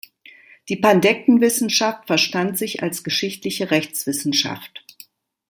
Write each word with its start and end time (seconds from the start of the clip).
Die 0.67 0.77
Pandektenwissenschaft 0.77 2.07
verstand 2.07 2.57
sich 2.57 2.81
als 2.81 3.03
geschichtliche 3.03 3.69
Rechtswissenschaft. 3.69 4.83